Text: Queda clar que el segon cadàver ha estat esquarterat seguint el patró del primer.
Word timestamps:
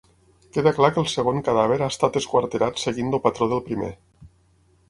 Queda 0.55 0.71
clar 0.77 0.89
que 0.95 0.99
el 1.01 1.09
segon 1.11 1.43
cadàver 1.49 1.77
ha 1.87 1.91
estat 1.95 2.19
esquarterat 2.21 2.83
seguint 2.87 3.15
el 3.19 3.25
patró 3.27 3.53
del 3.53 3.63
primer. 3.69 3.93